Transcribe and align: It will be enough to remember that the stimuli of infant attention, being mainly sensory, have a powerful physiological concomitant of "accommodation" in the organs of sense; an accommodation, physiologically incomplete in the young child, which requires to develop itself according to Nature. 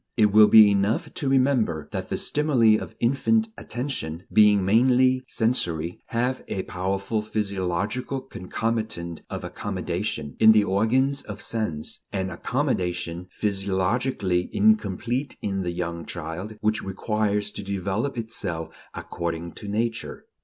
It 0.17 0.31
will 0.33 0.47
be 0.47 0.71
enough 0.71 1.13
to 1.13 1.29
remember 1.29 1.87
that 1.91 2.09
the 2.09 2.17
stimuli 2.17 2.75
of 2.75 2.95
infant 2.99 3.49
attention, 3.55 4.23
being 4.33 4.65
mainly 4.65 5.21
sensory, 5.27 6.01
have 6.07 6.43
a 6.47 6.63
powerful 6.63 7.21
physiological 7.21 8.19
concomitant 8.21 9.21
of 9.29 9.43
"accommodation" 9.43 10.37
in 10.39 10.53
the 10.53 10.63
organs 10.63 11.21
of 11.21 11.39
sense; 11.39 11.99
an 12.11 12.31
accommodation, 12.31 13.27
physiologically 13.29 14.49
incomplete 14.51 15.37
in 15.39 15.61
the 15.61 15.69
young 15.71 16.07
child, 16.07 16.57
which 16.61 16.81
requires 16.81 17.51
to 17.51 17.61
develop 17.61 18.17
itself 18.17 18.69
according 18.95 19.51
to 19.51 19.67
Nature. 19.67 20.25